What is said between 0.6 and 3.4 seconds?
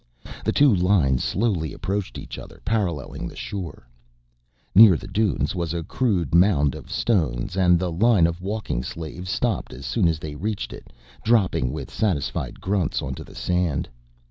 lines slowly approached each other, paralleling the